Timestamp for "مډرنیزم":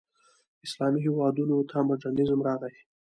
1.87-2.39